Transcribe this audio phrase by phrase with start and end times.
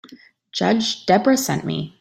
[0.51, 1.89] Judge Debra sent me.